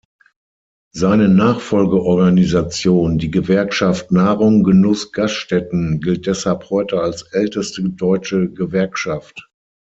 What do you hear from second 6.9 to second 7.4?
als